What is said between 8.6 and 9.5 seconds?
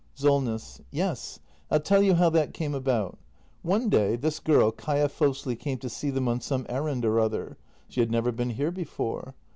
before.